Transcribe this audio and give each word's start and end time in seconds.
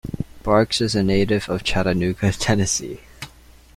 Barks 0.41 0.81
is 0.81 0.95
a 0.95 1.03
native 1.03 1.47
of 1.47 1.63
Chattanooga, 1.63 2.31
Tennessee. 2.31 3.01